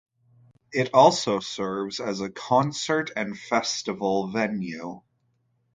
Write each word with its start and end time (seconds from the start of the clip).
It 0.71 0.95
also 0.95 1.39
serves 1.39 1.99
as 1.99 2.21
a 2.21 2.31
concert 2.31 3.11
and 3.15 3.37
festival 3.37 4.29
venue. 4.31 5.01